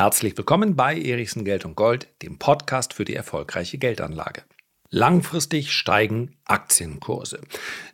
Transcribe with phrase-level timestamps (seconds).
[0.00, 4.44] Herzlich willkommen bei Erichsen Geld und Gold, dem Podcast für die erfolgreiche Geldanlage.
[4.88, 7.42] Langfristig steigen Aktienkurse.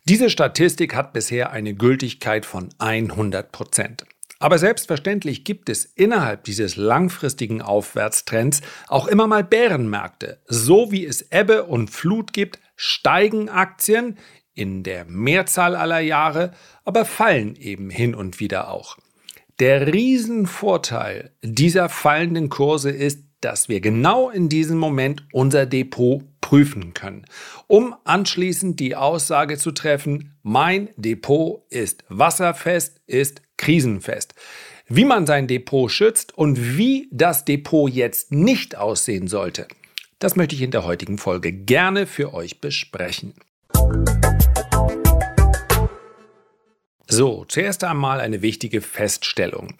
[0.04, 4.06] Diese Statistik hat bisher eine Gültigkeit von 100 Prozent.
[4.38, 10.41] Aber selbstverständlich gibt es innerhalb dieses langfristigen Aufwärtstrends auch immer mal Bärenmärkte.
[10.47, 14.17] So wie es Ebbe und Flut gibt, steigen Aktien
[14.54, 16.52] in der Mehrzahl aller Jahre,
[16.84, 18.97] aber fallen eben hin und wieder auch.
[19.59, 26.92] Der Riesenvorteil dieser fallenden Kurse ist, dass wir genau in diesem Moment unser Depot prüfen
[26.92, 27.24] können,
[27.66, 34.34] um anschließend die Aussage zu treffen, mein Depot ist wasserfest, ist krisenfest.
[34.88, 39.69] Wie man sein Depot schützt und wie das Depot jetzt nicht aussehen sollte,
[40.19, 43.33] das möchte ich in der heutigen Folge gerne für euch besprechen.
[47.09, 49.74] So, zuerst einmal eine wichtige Feststellung.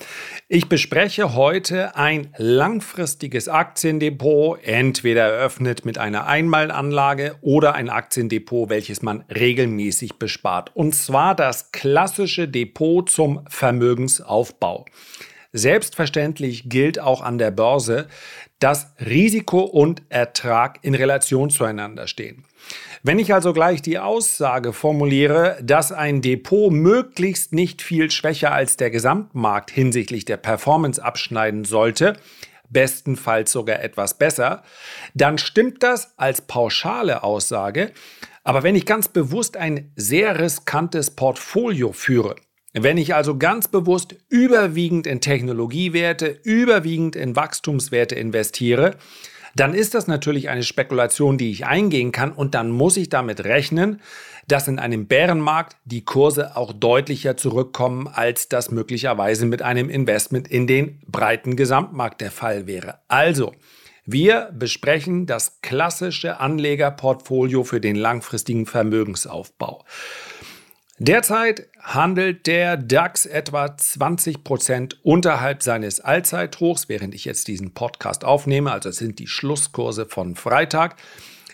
[0.47, 9.03] Ich bespreche heute ein langfristiges Aktiendepot, entweder eröffnet mit einer Einmalanlage oder ein Aktiendepot, welches
[9.03, 10.70] man regelmäßig bespart.
[10.77, 14.84] Und zwar das klassische Depot zum Vermögensaufbau.
[15.53, 18.06] Selbstverständlich gilt auch an der Börse,
[18.61, 22.45] dass Risiko und Ertrag in Relation zueinander stehen.
[23.09, 28.77] Wenn ich also gleich die Aussage formuliere, dass ein Depot möglichst nicht viel schwächer als
[28.77, 32.17] der Gesamtmarkt hinsichtlich der Performance abschneiden sollte,
[32.69, 34.65] bestenfalls sogar etwas besser,
[35.15, 37.93] dann stimmt das als pauschale Aussage.
[38.43, 42.34] Aber wenn ich ganz bewusst ein sehr riskantes Portfolio führe,
[42.73, 48.97] wenn ich also ganz bewusst überwiegend in Technologiewerte, überwiegend in Wachstumswerte investiere,
[49.57, 53.43] dann ist das natürlich eine Spekulation, die ich eingehen kann und dann muss ich damit
[53.45, 54.03] rechnen,
[54.47, 60.47] dass in einem Bärenmarkt die Kurse auch deutlicher zurückkommen, als das möglicherweise mit einem Investment
[60.47, 63.01] in den breiten Gesamtmarkt der Fall wäre.
[63.09, 63.55] Also,
[64.05, 69.84] wir besprechen das klassische Anlegerportfolio für den langfristigen Vermögensaufbau.
[70.99, 78.24] Derzeit handelt der DAX etwa 20 Prozent unterhalb seines Allzeithochs, während ich jetzt diesen Podcast
[78.24, 80.97] aufnehme, also es sind die Schlusskurse von Freitag.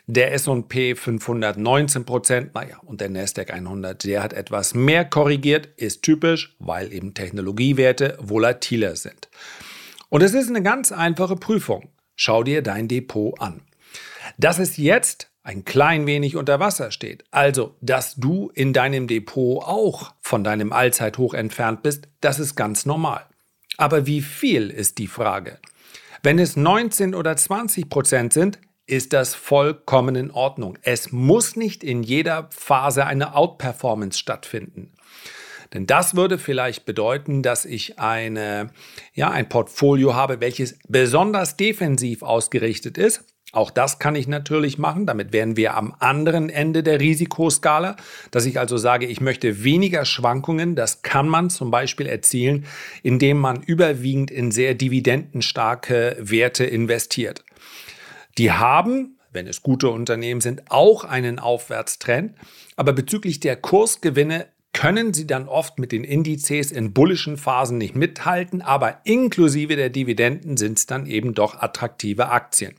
[0.07, 5.69] Der S&P 500 19 Prozent, naja, und der Nasdaq 100, der hat etwas mehr korrigiert,
[5.77, 9.29] ist typisch, weil eben Technologiewerte volatiler sind.
[10.09, 11.91] Und es ist eine ganz einfache Prüfung.
[12.17, 13.63] Schau dir dein Depot an.
[14.39, 19.63] Das ist jetzt ein klein wenig unter Wasser steht, also dass du in deinem Depot
[19.65, 23.27] auch von deinem Allzeithoch entfernt bist, das ist ganz normal.
[23.77, 25.59] Aber wie viel ist die Frage?
[26.23, 30.79] Wenn es 19 oder 20 Prozent sind, ist das vollkommen in Ordnung.
[30.83, 34.93] Es muss nicht in jeder Phase eine Outperformance stattfinden.
[35.73, 38.71] Denn das würde vielleicht bedeuten, dass ich eine,
[39.15, 45.05] ja, ein Portfolio habe, welches besonders defensiv ausgerichtet ist auch das kann ich natürlich machen.
[45.05, 47.97] Damit wären wir am anderen Ende der Risikoskala,
[48.31, 50.75] dass ich also sage, ich möchte weniger Schwankungen.
[50.75, 52.65] Das kann man zum Beispiel erzielen,
[53.03, 57.45] indem man überwiegend in sehr dividendenstarke Werte investiert.
[58.39, 62.35] Die haben, wenn es gute Unternehmen sind, auch einen Aufwärtstrend.
[62.77, 67.95] Aber bezüglich der Kursgewinne können sie dann oft mit den Indizes in bullischen Phasen nicht
[67.95, 72.75] mithalten, aber inklusive der Dividenden sind es dann eben doch attraktive Aktien.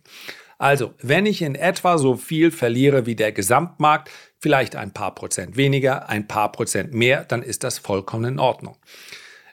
[0.63, 4.09] Also, wenn ich in etwa so viel verliere wie der Gesamtmarkt,
[4.39, 8.77] vielleicht ein paar Prozent weniger, ein paar Prozent mehr, dann ist das vollkommen in Ordnung.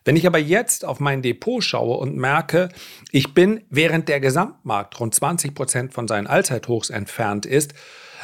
[0.05, 2.69] Wenn ich aber jetzt auf mein Depot schaue und merke,
[3.11, 7.75] ich bin, während der Gesamtmarkt rund 20 Prozent von seinen Allzeithochs entfernt ist,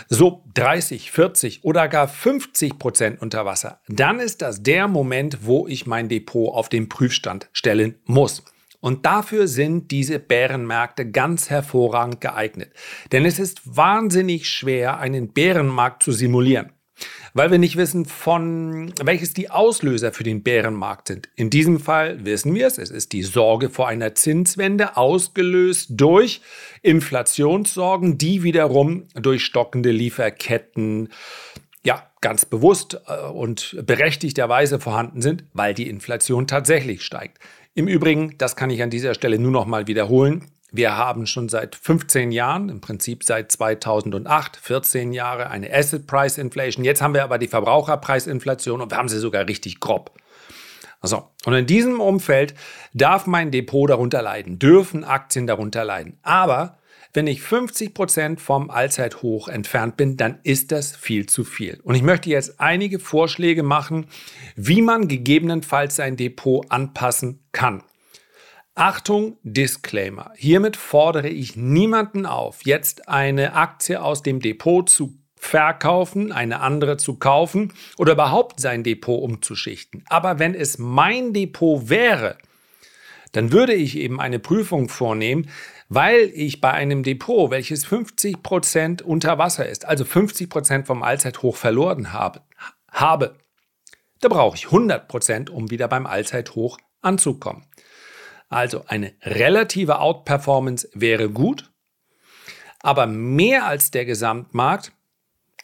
[0.08, 5.66] so 30, 40 oder gar 50 Prozent unter Wasser, dann ist das der Moment, wo
[5.66, 8.44] ich mein Depot auf den Prüfstand stellen muss.
[8.80, 12.72] Und dafür sind diese Bärenmärkte ganz hervorragend geeignet.
[13.12, 16.72] Denn es ist wahnsinnig schwer, einen Bärenmarkt zu simulieren.
[17.34, 21.28] Weil wir nicht wissen, von welches die Auslöser für den Bärenmarkt sind.
[21.34, 22.78] In diesem Fall wissen wir es.
[22.78, 26.40] Es ist die Sorge vor einer Zinswende, ausgelöst durch
[26.80, 31.10] Inflationssorgen, die wiederum durch stockende Lieferketten
[31.84, 37.38] ja, ganz bewusst äh, und berechtigterweise vorhanden sind, weil die Inflation tatsächlich steigt.
[37.76, 40.46] Im Übrigen, das kann ich an dieser Stelle nur noch mal wiederholen.
[40.72, 46.38] Wir haben schon seit 15 Jahren, im Prinzip seit 2008, 14 Jahre, eine Asset Price
[46.38, 46.86] Inflation.
[46.86, 50.10] Jetzt haben wir aber die Verbraucherpreisinflation und wir haben sie sogar richtig grob.
[51.02, 52.54] Also, und in diesem Umfeld
[52.94, 56.18] darf mein Depot darunter leiden, dürfen Aktien darunter leiden.
[56.22, 56.78] Aber
[57.16, 61.80] wenn ich 50 Prozent vom Allzeithoch entfernt bin, dann ist das viel zu viel.
[61.82, 64.06] Und ich möchte jetzt einige Vorschläge machen,
[64.54, 67.82] wie man gegebenenfalls sein Depot anpassen kann.
[68.74, 70.32] Achtung, Disclaimer.
[70.36, 76.98] Hiermit fordere ich niemanden auf, jetzt eine Aktie aus dem Depot zu verkaufen, eine andere
[76.98, 80.04] zu kaufen oder überhaupt sein Depot umzuschichten.
[80.08, 82.36] Aber wenn es mein Depot wäre,
[83.32, 85.48] dann würde ich eben eine Prüfung vornehmen,
[85.88, 91.02] weil ich bei einem Depot, welches 50 Prozent unter Wasser ist, also 50 Prozent vom
[91.02, 92.42] Allzeithoch verloren habe,
[92.90, 93.36] habe,
[94.20, 97.64] da brauche ich 100%, Prozent, um wieder beim Allzeithoch anzukommen.
[98.48, 101.70] Also eine relative Outperformance wäre gut,
[102.80, 104.92] aber mehr als der Gesamtmarkt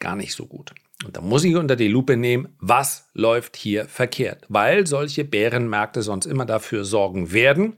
[0.01, 0.75] gar nicht so gut.
[1.05, 6.03] Und da muss ich unter die Lupe nehmen, was läuft hier verkehrt, weil solche Bärenmärkte
[6.03, 7.77] sonst immer dafür sorgen werden,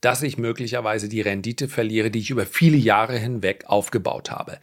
[0.00, 4.58] dass ich möglicherweise die Rendite verliere, die ich über viele Jahre hinweg aufgebaut habe.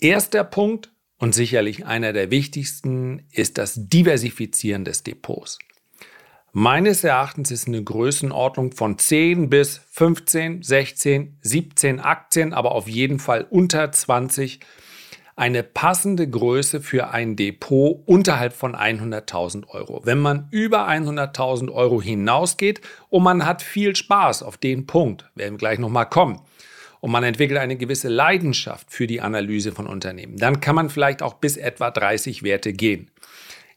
[0.00, 5.58] Erster Punkt und sicherlich einer der wichtigsten ist das Diversifizieren des Depots.
[6.52, 13.18] Meines Erachtens ist eine Größenordnung von 10 bis 15, 16, 17 Aktien, aber auf jeden
[13.18, 14.60] Fall unter 20
[15.38, 20.00] eine passende Größe für ein Depot unterhalb von 100.000 Euro.
[20.04, 25.54] Wenn man über 100.000 Euro hinausgeht und man hat viel Spaß auf den Punkt, werden
[25.54, 26.40] wir gleich nochmal kommen,
[27.00, 31.22] und man entwickelt eine gewisse Leidenschaft für die Analyse von Unternehmen, dann kann man vielleicht
[31.22, 33.08] auch bis etwa 30 Werte gehen.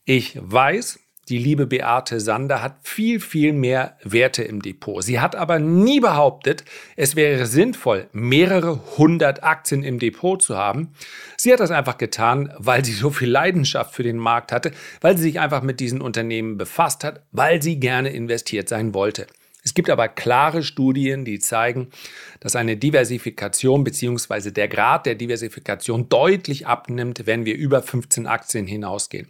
[0.04, 1.00] Ich weiß,
[1.32, 5.02] die liebe Beate Sander hat viel, viel mehr Werte im Depot.
[5.02, 6.66] Sie hat aber nie behauptet,
[6.98, 10.94] es wäre sinnvoll, mehrere hundert Aktien im Depot zu haben.
[11.38, 15.16] Sie hat das einfach getan, weil sie so viel Leidenschaft für den Markt hatte, weil
[15.16, 19.26] sie sich einfach mit diesen Unternehmen befasst hat, weil sie gerne investiert sein wollte.
[19.64, 21.92] Es gibt aber klare Studien, die zeigen,
[22.40, 24.52] dass eine Diversifikation bzw.
[24.52, 29.28] der Grad der Diversifikation deutlich abnimmt, wenn wir über 15 Aktien hinausgehen.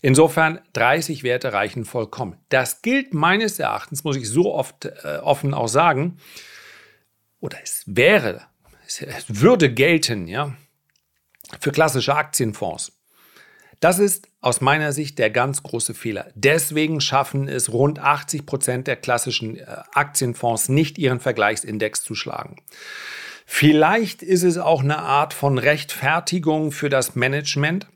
[0.00, 2.36] Insofern 30 Werte reichen vollkommen.
[2.50, 6.18] Das gilt meines Erachtens, muss ich so oft äh, offen auch sagen,
[7.40, 8.42] oder es wäre,
[8.86, 10.54] es würde gelten, ja,
[11.60, 12.92] für klassische Aktienfonds.
[13.80, 16.32] Das ist aus meiner Sicht der ganz große Fehler.
[16.34, 22.56] Deswegen schaffen es rund 80 Prozent der klassischen äh, Aktienfonds nicht, ihren Vergleichsindex zu schlagen.
[23.46, 27.86] Vielleicht ist es auch eine Art von Rechtfertigung für das Management,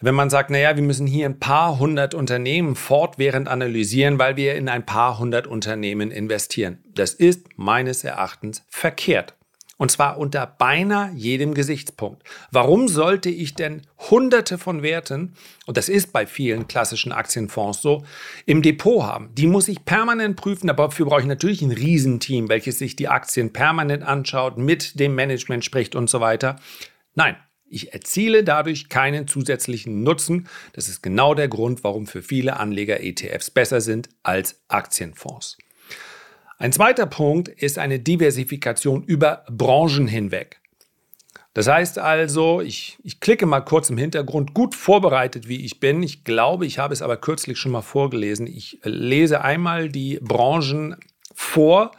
[0.00, 4.54] wenn man sagt, naja, wir müssen hier ein paar hundert Unternehmen fortwährend analysieren, weil wir
[4.54, 6.78] in ein paar hundert Unternehmen investieren.
[6.94, 9.34] Das ist meines Erachtens verkehrt.
[9.80, 12.24] Und zwar unter beinahe jedem Gesichtspunkt.
[12.50, 15.34] Warum sollte ich denn hunderte von Werten,
[15.66, 18.04] und das ist bei vielen klassischen Aktienfonds so,
[18.44, 19.30] im Depot haben?
[19.34, 23.06] Die muss ich permanent prüfen, aber dafür brauche ich natürlich ein Riesenteam, welches sich die
[23.06, 26.56] Aktien permanent anschaut, mit dem Management spricht und so weiter.
[27.14, 27.36] Nein,
[27.70, 30.48] ich erziele dadurch keinen zusätzlichen Nutzen.
[30.72, 35.58] Das ist genau der Grund, warum für viele Anleger ETFs besser sind als Aktienfonds.
[36.58, 40.60] Ein zweiter Punkt ist eine Diversifikation über Branchen hinweg.
[41.54, 46.02] Das heißt also, ich, ich klicke mal kurz im Hintergrund, gut vorbereitet wie ich bin.
[46.02, 48.46] Ich glaube, ich habe es aber kürzlich schon mal vorgelesen.
[48.46, 50.96] Ich lese einmal die Branchen
[51.34, 51.92] vor,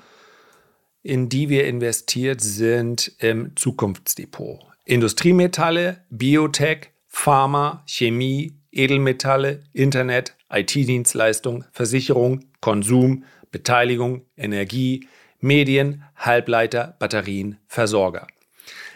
[1.03, 4.68] in die wir investiert sind im Zukunftsdepot.
[4.89, 15.07] Industriemetalle, Biotech, Pharma, Chemie, Edelmetalle, Internet, IT-Dienstleistung, Versicherung, Konsum, Beteiligung, Energie,
[15.39, 18.25] Medien, Halbleiter, Batterien, Versorger.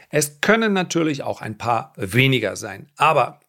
[0.10, 3.40] Es können natürlich auch ein paar weniger sein, aber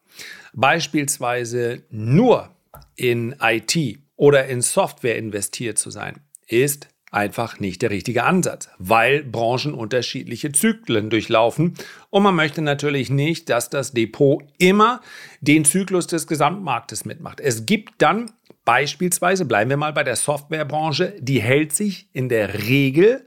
[0.53, 2.51] beispielsweise nur
[2.95, 9.23] in IT oder in Software investiert zu sein, ist einfach nicht der richtige Ansatz, weil
[9.23, 11.73] Branchen unterschiedliche Zyklen durchlaufen
[12.09, 15.01] und man möchte natürlich nicht, dass das Depot immer
[15.41, 17.39] den Zyklus des Gesamtmarktes mitmacht.
[17.39, 18.31] Es gibt dann
[18.65, 23.25] beispielsweise, bleiben wir mal bei der Softwarebranche, die hält sich in der Regel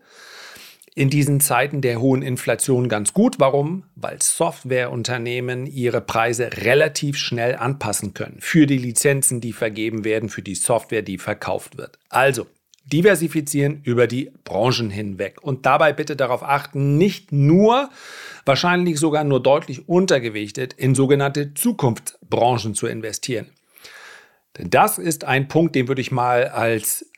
[0.94, 3.38] in diesen Zeiten der hohen Inflation ganz gut.
[3.38, 3.84] Warum?
[3.94, 10.42] Weil Softwareunternehmen ihre Preise relativ schnell anpassen können für die Lizenzen, die vergeben werden, für
[10.42, 12.00] die Software, die verkauft wird.
[12.08, 12.48] Also,
[12.92, 15.42] diversifizieren über die Branchen hinweg.
[15.42, 17.90] Und dabei bitte darauf achten, nicht nur,
[18.44, 23.50] wahrscheinlich sogar nur deutlich untergewichtet, in sogenannte Zukunftsbranchen zu investieren.
[24.56, 27.10] Denn das ist ein Punkt, den würde ich mal als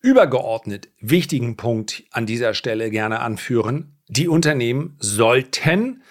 [0.00, 3.98] übergeordnet wichtigen Punkt an dieser Stelle gerne anführen.
[4.08, 6.02] Die Unternehmen sollten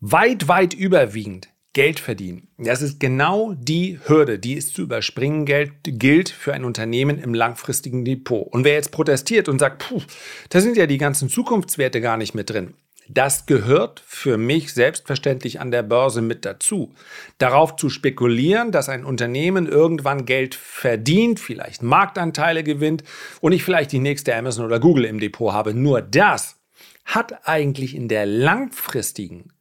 [0.00, 2.48] weit, weit überwiegend Geld verdienen.
[2.58, 8.04] Das ist genau die Hürde, die es zu überspringen gilt für ein Unternehmen im langfristigen
[8.04, 8.48] Depot.
[8.52, 10.02] Und wer jetzt protestiert und sagt, puh,
[10.48, 12.74] da sind ja die ganzen Zukunftswerte gar nicht mit drin,
[13.12, 16.92] Das gehört für mich selbstverständlich an der Börse mit dazu.
[17.38, 23.02] Darauf zu spekulieren, dass ein Unternehmen irgendwann Geld verdient, vielleicht Marktanteile gewinnt
[23.40, 26.60] und ich vielleicht die nächste Amazon oder Google im Depot habe, nur das
[27.04, 29.52] hat eigentlich in der langfristigen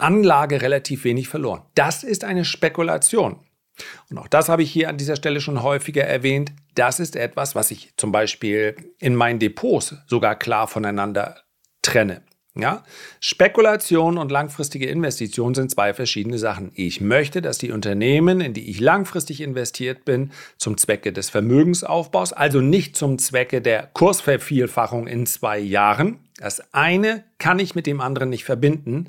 [0.00, 1.62] Anlage relativ wenig verloren.
[1.74, 3.40] Das ist eine Spekulation.
[4.10, 6.52] Und auch das habe ich hier an dieser Stelle schon häufiger erwähnt.
[6.74, 11.42] Das ist etwas, was ich zum Beispiel in meinen Depots sogar klar voneinander
[11.82, 12.22] trenne.
[12.56, 12.84] Ja?
[13.20, 16.72] Spekulation und langfristige Investition sind zwei verschiedene Sachen.
[16.74, 22.32] Ich möchte, dass die Unternehmen, in die ich langfristig investiert bin, zum Zwecke des Vermögensaufbaus,
[22.32, 26.18] also nicht zum Zwecke der Kursvervielfachung in zwei Jahren.
[26.38, 29.08] Das eine kann ich mit dem anderen nicht verbinden.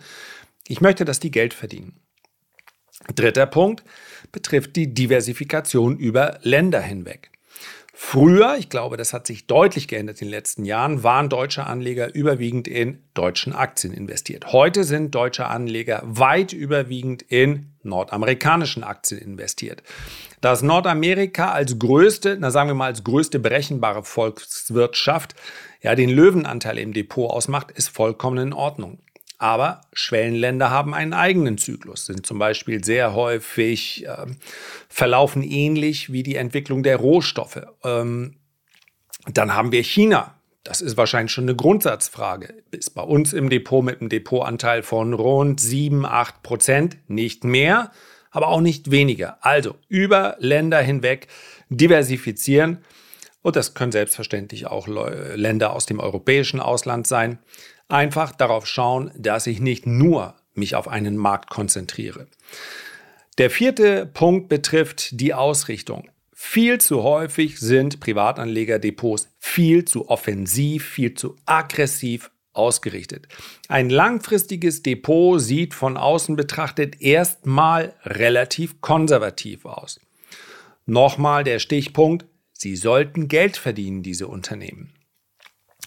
[0.67, 1.99] Ich möchte, dass die Geld verdienen.
[3.15, 3.83] Dritter Punkt
[4.31, 7.31] betrifft die Diversifikation über Länder hinweg.
[7.93, 12.13] Früher, ich glaube, das hat sich deutlich geändert in den letzten Jahren, waren deutsche Anleger
[12.15, 14.51] überwiegend in deutschen Aktien investiert.
[14.51, 19.83] Heute sind deutsche Anleger weit überwiegend in nordamerikanischen Aktien investiert.
[20.41, 25.35] Dass Nordamerika als größte, na sagen wir mal als größte berechenbare Volkswirtschaft,
[25.81, 28.99] ja den Löwenanteil im Depot ausmacht, ist vollkommen in Ordnung.
[29.41, 34.27] Aber Schwellenländer haben einen eigenen Zyklus, sind zum Beispiel sehr häufig, äh,
[34.87, 37.63] verlaufen ähnlich wie die Entwicklung der Rohstoffe.
[37.83, 38.35] Ähm,
[39.33, 40.35] dann haben wir China.
[40.63, 42.53] Das ist wahrscheinlich schon eine Grundsatzfrage.
[42.69, 47.91] Ist bei uns im Depot mit einem Depotanteil von rund 7, 8 Prozent, nicht mehr,
[48.29, 49.43] aber auch nicht weniger.
[49.43, 51.29] Also über Länder hinweg
[51.69, 52.77] diversifizieren.
[53.41, 57.39] Und das können selbstverständlich auch Länder aus dem europäischen Ausland sein
[57.91, 62.27] einfach darauf schauen, dass ich nicht nur mich auf einen Markt konzentriere.
[63.37, 66.09] Der vierte Punkt betrifft die Ausrichtung.
[66.33, 73.27] Viel zu häufig sind Privatanlegerdepots viel zu offensiv, viel zu aggressiv ausgerichtet.
[73.67, 79.99] Ein langfristiges Depot sieht von außen betrachtet erstmal relativ konservativ aus.
[80.85, 84.93] Nochmal der Stichpunkt, Sie sollten Geld verdienen, diese Unternehmen.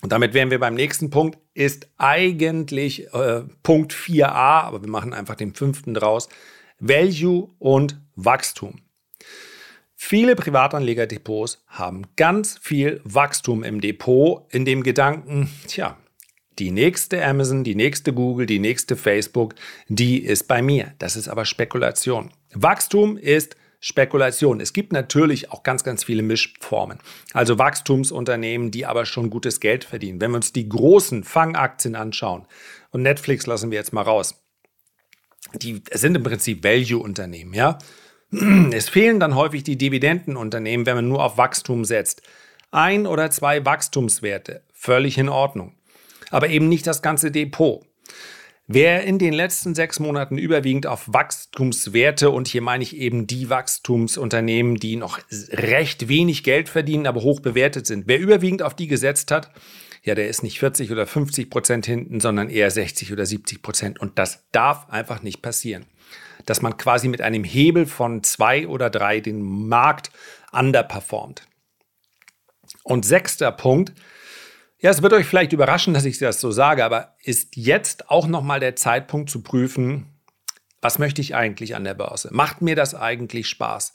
[0.04, 5.14] Und damit wären wir beim nächsten Punkt, ist eigentlich äh, Punkt 4a, aber wir machen
[5.14, 6.28] einfach den fünften draus,
[6.78, 8.82] Value und Wachstum.
[9.94, 15.96] Viele Privatanlegerdepots haben ganz viel Wachstum im Depot, in dem Gedanken, tja,
[16.58, 19.54] die nächste Amazon, die nächste Google, die nächste Facebook,
[19.88, 20.92] die ist bei mir.
[20.98, 22.30] Das ist aber Spekulation.
[22.52, 23.56] Wachstum ist
[23.86, 24.60] Spekulation.
[24.60, 27.00] Es gibt natürlich auch ganz, ganz viele Mischformen.
[27.34, 30.22] Also Wachstumsunternehmen, die aber schon gutes Geld verdienen.
[30.22, 32.46] Wenn wir uns die großen Fangaktien anschauen,
[32.92, 34.42] und Netflix lassen wir jetzt mal raus,
[35.60, 37.76] die sind im Prinzip Value-Unternehmen, ja.
[38.72, 42.22] Es fehlen dann häufig die Dividendenunternehmen, wenn man nur auf Wachstum setzt.
[42.70, 45.74] Ein oder zwei Wachstumswerte, völlig in Ordnung.
[46.30, 47.84] Aber eben nicht das ganze Depot.
[48.66, 53.50] Wer in den letzten sechs Monaten überwiegend auf Wachstumswerte und hier meine ich eben die
[53.50, 55.18] Wachstumsunternehmen, die noch
[55.50, 59.50] recht wenig Geld verdienen, aber hoch bewertet sind, wer überwiegend auf die gesetzt hat,
[60.02, 64.00] ja, der ist nicht 40 oder 50 Prozent hinten, sondern eher 60 oder 70 Prozent.
[64.00, 65.86] Und das darf einfach nicht passieren.
[66.44, 70.10] Dass man quasi mit einem Hebel von zwei oder drei den Markt
[70.52, 71.46] underperformt.
[72.82, 73.94] Und sechster Punkt,
[74.84, 78.26] ja, es wird euch vielleicht überraschen, dass ich das so sage, aber ist jetzt auch
[78.26, 80.04] nochmal der Zeitpunkt zu prüfen,
[80.82, 82.28] was möchte ich eigentlich an der Börse?
[82.32, 83.94] Macht mir das eigentlich Spaß?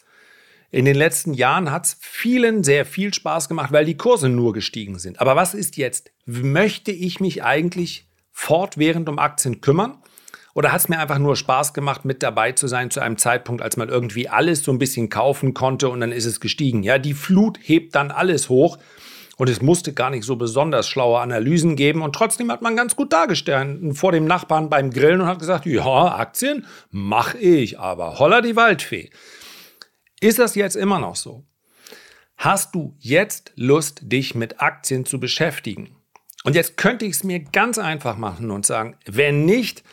[0.72, 4.52] In den letzten Jahren hat es vielen sehr viel Spaß gemacht, weil die Kurse nur
[4.52, 5.22] gestiegen sind.
[5.22, 6.10] Aber was ist jetzt?
[6.26, 10.00] Möchte ich mich eigentlich fortwährend um Aktien kümmern?
[10.56, 13.62] Oder hat es mir einfach nur Spaß gemacht, mit dabei zu sein zu einem Zeitpunkt,
[13.62, 16.82] als man irgendwie alles so ein bisschen kaufen konnte und dann ist es gestiegen?
[16.82, 18.80] Ja, die Flut hebt dann alles hoch
[19.40, 22.02] und es musste gar nicht so besonders schlaue Analysen geben.
[22.02, 25.66] Und trotzdem hat man ganz gut dargestellt vor dem Nachbarn beim Grillen und hat gesagt,
[25.66, 29.10] ja, Aktien mache ich, aber holla die Waldfee.
[30.20, 31.46] Ist das jetzt immer noch so?
[32.36, 35.96] Hast du jetzt Lust, dich mit Aktien zu beschäftigen?
[36.44, 39.84] Und jetzt könnte ich es mir ganz einfach machen und sagen, wenn nicht,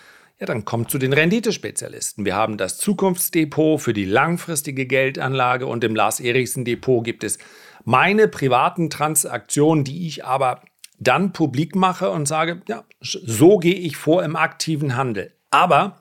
[0.41, 2.25] ja, dann kommt zu den Renditespezialisten.
[2.25, 7.39] Wir haben das Zukunftsdepot für die langfristige Geldanlage und im Lars Erichsen Depot gibt es
[7.87, 10.61] meine privaten Transaktionen, die ich aber
[10.99, 15.33] dann publik mache und sage, ja, so gehe ich vor im aktiven Handel.
[15.51, 16.01] Aber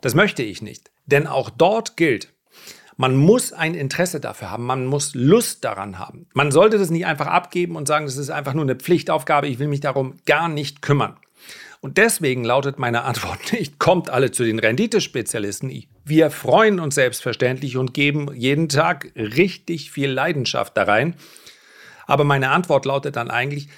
[0.00, 2.32] das möchte ich nicht, denn auch dort gilt,
[2.96, 6.28] man muss ein Interesse dafür haben, man muss Lust daran haben.
[6.34, 9.58] Man sollte das nicht einfach abgeben und sagen, das ist einfach nur eine Pflichtaufgabe, ich
[9.58, 11.16] will mich darum gar nicht kümmern.
[11.80, 15.68] Und deswegen lautet meine Antwort nicht, kommt alle zu den Renditespezialisten.
[16.04, 21.14] Wir freuen uns selbstverständlich und geben jeden Tag richtig viel Leidenschaft da rein.
[22.06, 23.68] Aber meine Antwort lautet dann eigentlich,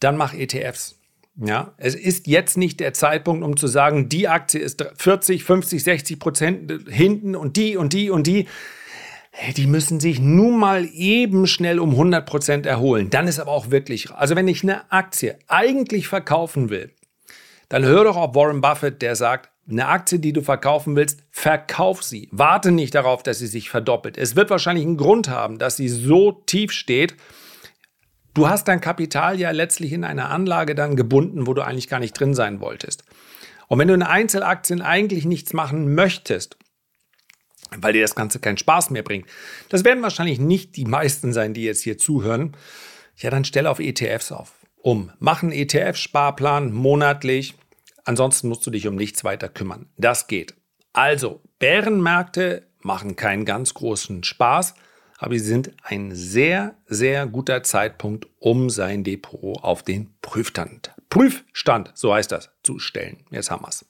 [0.00, 0.98] dann mach ETFs.
[1.38, 5.84] Ja, es ist jetzt nicht der Zeitpunkt, um zu sagen, die Aktie ist 40, 50,
[5.84, 8.46] 60 Prozent hinten und die und die und die.
[9.54, 13.10] Die müssen sich nun mal eben schnell um 100 Prozent erholen.
[13.10, 16.90] Dann ist aber auch wirklich, also wenn ich eine Aktie eigentlich verkaufen will,
[17.68, 22.02] dann hör doch auf Warren Buffett, der sagt, eine Aktie, die du verkaufen willst, verkauf
[22.02, 22.28] sie.
[22.30, 24.16] Warte nicht darauf, dass sie sich verdoppelt.
[24.16, 27.16] Es wird wahrscheinlich einen Grund haben, dass sie so tief steht,
[28.36, 32.00] Du hast dein Kapital ja letztlich in einer Anlage dann gebunden, wo du eigentlich gar
[32.00, 33.02] nicht drin sein wolltest.
[33.66, 36.58] Und wenn du in Einzelaktien eigentlich nichts machen möchtest,
[37.78, 39.26] weil dir das Ganze keinen Spaß mehr bringt,
[39.70, 42.54] das werden wahrscheinlich nicht die meisten sein, die jetzt hier zuhören,
[43.16, 44.52] ja, dann stell auf ETFs auf.
[44.82, 45.10] Um.
[45.18, 47.54] Mach einen ETF-Sparplan monatlich.
[48.06, 49.90] Ansonsten musst du dich um nichts weiter kümmern.
[49.98, 50.54] Das geht.
[50.94, 54.74] Also, Bärenmärkte machen keinen ganz großen Spaß
[55.18, 61.92] aber sie sind ein sehr, sehr guter Zeitpunkt, um sein Depot auf den Prüfstand, Prüfstand,
[61.94, 63.24] so heißt das, zu stellen.
[63.30, 63.86] Jetzt haben wir es.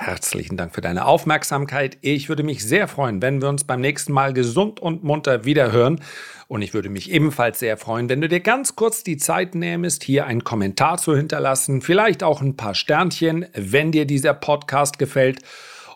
[0.00, 1.98] Herzlichen Dank für deine Aufmerksamkeit.
[2.02, 6.00] Ich würde mich sehr freuen, wenn wir uns beim nächsten Mal gesund und munter wiederhören.
[6.46, 10.04] Und ich würde mich ebenfalls sehr freuen, wenn du dir ganz kurz die Zeit nähmest,
[10.04, 15.40] hier einen Kommentar zu hinterlassen, vielleicht auch ein paar Sternchen, wenn dir dieser Podcast gefällt.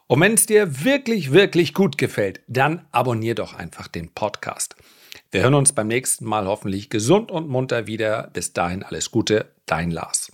[0.09, 4.75] Und wenn es dir wirklich, wirklich gut gefällt, dann abonnier doch einfach den Podcast.
[5.31, 8.31] Wir hören uns beim nächsten Mal hoffentlich gesund und munter wieder.
[8.33, 10.33] Bis dahin alles Gute, dein Lars.